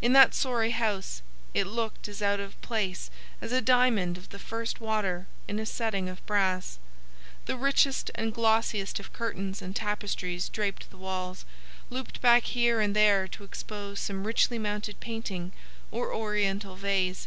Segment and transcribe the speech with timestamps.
[0.00, 1.20] In that sorry house
[1.52, 3.10] it looked as out of place
[3.42, 6.78] as a diamond of the first water in a setting of brass.
[7.46, 11.44] The richest and glossiest of curtains and tapestries draped the walls,
[11.90, 15.50] looped back here and there to expose some richly mounted painting
[15.90, 17.26] or Oriental vase.